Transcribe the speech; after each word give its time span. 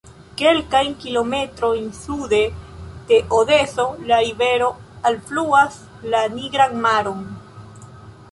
Kelkajn 0.39 0.93
kilometrojn 1.01 1.83
sude 1.97 2.39
de 3.11 3.19
Odeso 3.41 3.85
la 4.11 4.21
rivero 4.23 4.69
alfluas 5.11 5.77
la 6.15 6.23
Nigran 6.39 6.75
Maron. 6.87 7.21